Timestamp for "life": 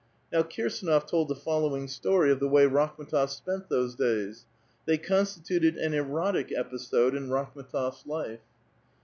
8.07-8.39